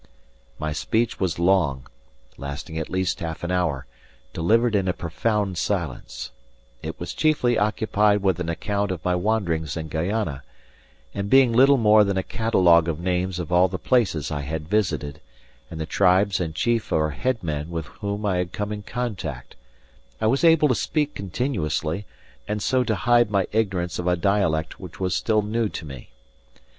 My 0.57 0.73
speech 0.73 1.19
was 1.19 1.37
long, 1.37 1.85
lasting 2.35 2.79
at 2.79 2.89
least 2.89 3.19
half 3.19 3.43
an 3.43 3.51
hour, 3.51 3.85
delivered 4.33 4.73
in 4.73 4.87
a 4.87 4.93
profound 4.93 5.59
silence; 5.59 6.31
it 6.81 6.99
was 6.99 7.13
chiefly 7.13 7.55
occupied 7.55 8.23
with 8.23 8.39
an 8.39 8.49
account 8.49 8.89
of 8.89 9.05
my 9.05 9.13
wanderings 9.13 9.77
in 9.77 9.89
Guayana; 9.89 10.41
and 11.13 11.29
being 11.29 11.53
little 11.53 11.77
more 11.77 12.03
than 12.03 12.17
a 12.17 12.23
catalogue 12.23 12.87
of 12.87 12.99
names 12.99 13.37
of 13.37 13.51
all 13.51 13.67
the 13.67 13.77
places 13.77 14.31
I 14.31 14.41
had 14.41 14.67
visited, 14.67 15.21
and 15.69 15.79
the 15.79 15.85
tribes 15.85 16.39
and 16.39 16.55
chief 16.55 16.91
or 16.91 17.11
head 17.11 17.43
men 17.43 17.69
with 17.69 17.85
whom 17.85 18.25
I 18.25 18.37
had 18.37 18.51
come 18.51 18.71
in 18.71 18.81
contact, 18.81 19.55
I 20.19 20.25
was 20.25 20.43
able 20.43 20.67
to 20.69 20.73
speak 20.73 21.13
continuously, 21.13 22.07
and 22.47 22.59
so 22.59 22.83
to 22.85 22.95
hide 22.95 23.29
my 23.29 23.45
ignorance 23.51 23.99
of 23.99 24.07
a 24.07 24.15
dialect 24.15 24.79
which 24.79 24.99
was 24.99 25.15
still 25.15 25.43
new 25.43 25.69
to 25.69 25.85
me. 25.85 26.09